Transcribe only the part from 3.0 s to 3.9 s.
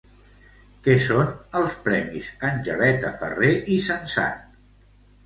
Ferrer i